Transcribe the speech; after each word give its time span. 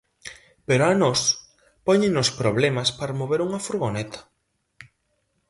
Pero 0.67 0.83
a 0.85 0.93
nós 1.01 1.21
póñennos 1.87 2.29
problemas 2.41 2.89
para 2.97 3.17
mover 3.19 3.39
unha 3.47 3.63
furgoneta. 3.67 4.19